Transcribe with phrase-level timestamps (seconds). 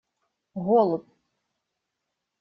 [0.65, 1.09] Голубь!